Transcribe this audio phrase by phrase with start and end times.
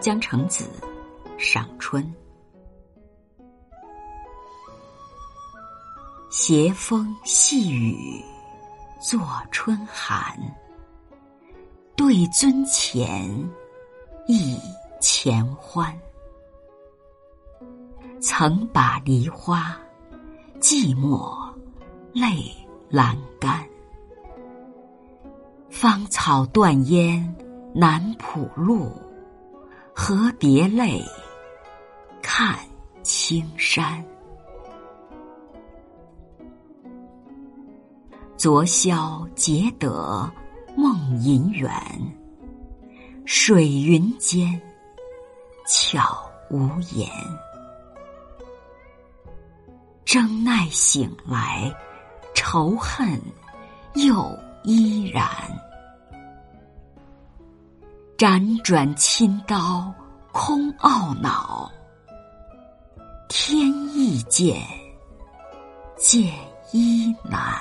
[0.00, 0.68] 江城子，
[1.38, 2.04] 赏春。
[6.30, 8.22] 斜风细雨，
[9.00, 9.18] 作
[9.50, 10.36] 春寒。
[11.96, 13.30] 对尊前，
[14.28, 14.58] 忆
[15.00, 15.98] 前欢。
[18.20, 19.74] 曾把梨花，
[20.64, 21.30] 寂寞
[22.14, 22.50] 泪
[22.90, 23.62] 阑干。
[25.68, 27.36] 芳草断烟
[27.74, 28.90] 南浦路。
[29.94, 31.04] 何别泪，
[32.22, 32.58] 看
[33.02, 34.02] 青山。
[38.38, 40.32] 昨宵结得
[40.74, 41.70] 梦银圆，
[43.26, 44.58] 水云间，
[45.66, 46.02] 悄
[46.50, 47.06] 无言。
[50.14, 51.74] 争奈醒来，
[52.36, 53.20] 仇恨
[53.94, 54.14] 又
[54.62, 55.26] 依然。
[58.16, 59.92] 辗转亲刀
[60.30, 61.68] 空懊恼，
[63.28, 64.62] 天意见，
[65.96, 66.32] 见
[66.70, 67.60] 衣难。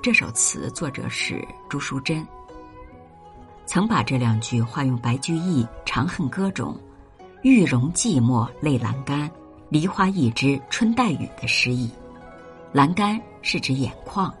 [0.00, 2.24] 这首词作者是朱淑珍，
[3.68, 6.74] 曾把这两句化用白居易《长恨歌》中
[7.44, 9.30] “玉容寂寞泪阑干，
[9.68, 11.90] 梨花一枝春带雨”的诗意。
[12.72, 14.34] 阑干是指眼眶，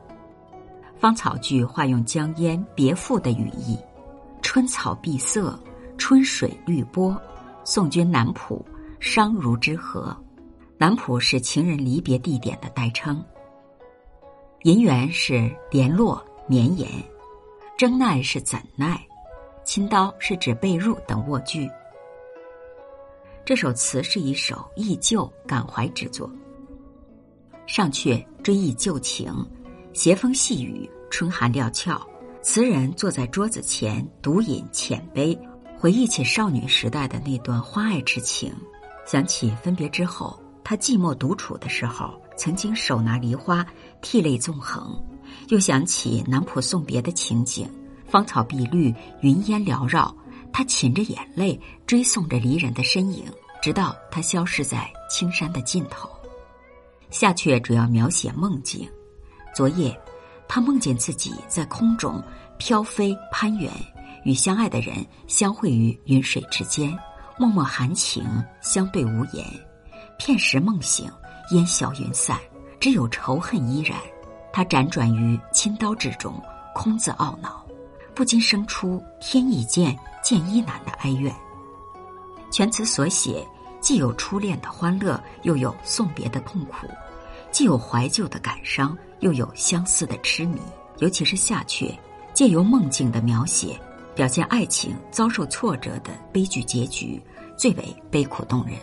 [0.98, 3.78] 芳草句化用江烟别赋的语意，
[4.40, 5.60] 春草碧色，
[5.98, 7.14] 春水绿波，
[7.64, 8.64] 送君南浦，
[8.98, 10.16] 商如之河。
[10.78, 13.22] 南浦是情人离别地点的代称。
[14.62, 16.88] 银元是联络绵延，
[17.76, 18.98] 争奈是怎奈，
[19.68, 21.70] 亲刀是指被褥等卧具。
[23.44, 26.32] 这首词是一首忆旧感怀之作。
[27.66, 29.30] 上阙追忆旧情，
[29.92, 32.00] 斜风细雨，春寒料峭。
[32.40, 35.38] 词人坐在桌子前独饮浅杯，
[35.78, 38.50] 回忆起少女时代的那段欢爱之情，
[39.04, 43.66] 想起分别之后他寂寞独处的时候，曾经手拿梨花，
[44.00, 44.98] 涕泪纵横；
[45.48, 47.70] 又想起南浦送别的情景，
[48.08, 50.14] 芳草碧绿，云烟缭绕，
[50.52, 53.24] 他噙着眼泪追送着离人的身影，
[53.62, 56.08] 直到他消失在青山的尽头。
[57.10, 58.88] 下阙主要描写梦境。
[59.54, 59.98] 昨夜，
[60.46, 62.22] 他梦见自己在空中
[62.58, 63.70] 飘飞攀援，
[64.24, 66.96] 与相爱的人相会于云水之间，
[67.38, 68.24] 脉脉含情，
[68.60, 69.44] 相对无言。
[70.18, 71.10] 片时梦醒，
[71.50, 72.38] 烟消云散，
[72.80, 73.98] 只有仇恨依然。
[74.52, 76.34] 他辗转于青刀之中，
[76.74, 77.64] 空自懊恼，
[78.18, 81.32] 不禁生出“天意见，见一难”的哀怨。
[82.50, 83.46] 全词所写。
[83.80, 86.88] 既有初恋的欢乐，又有送别的痛苦；
[87.52, 90.58] 既有怀旧的感伤，又有相思的痴迷。
[90.98, 91.96] 尤其是下阙，
[92.34, 93.80] 借由梦境的描写，
[94.16, 97.22] 表现爱情遭受挫折的悲剧结局，
[97.56, 98.74] 最为悲苦动人。